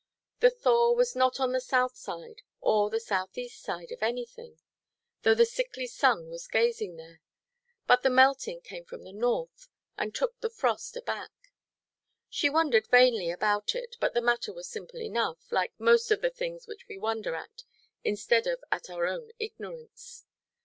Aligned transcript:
The 0.39 0.49
thaw 0.49 0.93
was 0.93 1.15
not 1.15 1.39
on 1.39 1.51
the 1.51 1.61
south 1.61 1.95
side 1.95 2.41
or 2.59 2.89
the 2.89 2.99
south–east 2.99 3.61
side 3.61 3.91
of 3.91 4.01
anything, 4.01 4.57
though 5.21 5.35
the 5.35 5.45
sickly 5.45 5.85
sun 5.85 6.27
was 6.31 6.47
gazing 6.47 6.95
there; 6.95 7.21
but 7.85 8.01
the 8.01 8.09
melting 8.09 8.61
came 8.61 8.83
from 8.83 9.03
the 9.03 9.13
north, 9.13 9.69
and 9.99 10.15
took 10.15 10.39
the 10.39 10.49
frost 10.49 10.97
aback. 10.97 11.51
She 12.31 12.49
wondered 12.49 12.87
vainly 12.87 13.29
about 13.29 13.75
it, 13.75 13.95
but 13.99 14.15
the 14.15 14.21
matter 14.21 14.51
was 14.51 14.67
simple 14.67 14.99
enough, 15.03 15.51
like 15.51 15.79
most 15.79 16.09
of 16.09 16.21
the 16.21 16.31
things 16.31 16.65
which 16.65 16.87
we 16.87 16.97
wonder 16.97 17.35
at, 17.35 17.63
instead 18.03 18.47
of 18.47 18.63
at 18.71 18.89
our 18.89 19.05
own 19.05 19.29
ignorance. 19.37 20.25